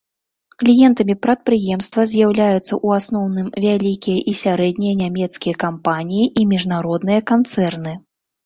[0.61, 7.93] Кліентамі прадпрыемства з'яўляюцца ў асноўным вялікія і сярэднія нямецкія кампаніі і міжнародныя канцэрны.